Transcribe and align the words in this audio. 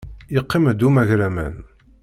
Yeqqim-d 0.33 0.81
umagraman. 0.87 1.55